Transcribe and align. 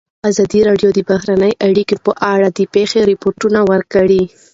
ازادي 0.29 0.59
راډیو 0.69 0.89
د 0.93 0.99
بهرنۍ 1.09 1.53
اړیکې 1.67 1.95
په 2.05 2.11
اړه 2.33 2.47
د 2.51 2.59
پېښو 2.73 2.99
رپوټونه 3.11 3.59
ورکړي. 3.71 4.23